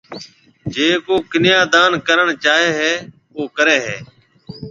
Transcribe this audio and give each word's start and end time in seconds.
جيَ 0.73 0.87
ڪو 1.05 1.15
ڪنيا 1.31 1.59
دان 1.73 1.91
ڪرڻ 2.07 2.27
چاھيََََ 2.43 2.69
ھيََََ 2.79 2.91
او 3.35 3.41
ڪرَي 3.57 3.77
ھيََََ 3.85 3.97